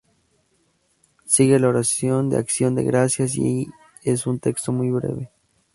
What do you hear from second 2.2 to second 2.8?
de Acción